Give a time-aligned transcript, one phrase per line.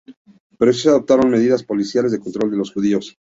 [0.57, 3.19] Pero sí se adoptaron medidas policiales de control de los judíos.